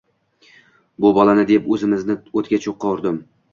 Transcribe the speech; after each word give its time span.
Bu 1.05 1.11
bolani 1.19 1.45
deb 1.53 1.69
o`zimni 1.77 2.17
o`ttga-cho`qqa 2.25 2.97
urdim 2.97 3.25